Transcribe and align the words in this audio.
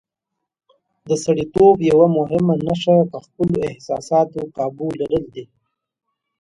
د 1.09 1.11
سړیتوب 1.23 1.77
یوه 1.91 2.07
مهمه 2.17 2.55
نښه 2.67 2.97
په 3.11 3.17
خپلو 3.25 3.57
احساساتو 3.71 4.39
قابو 4.55 4.87
لرل 4.99 5.25
دي. 5.35 5.45